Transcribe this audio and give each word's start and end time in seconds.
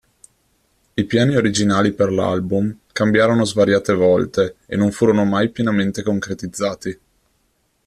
I 0.95 1.05
piani 1.05 1.35
originali 1.35 1.93
per 1.93 2.11
l'album 2.11 2.75
cambiarono 2.91 3.43
svariate 3.45 3.93
volte 3.93 4.55
e 4.65 4.75
non 4.75 4.89
furono 4.89 5.25
mai 5.25 5.49
pienamente 5.49 6.01
concretizzati. 6.01 6.99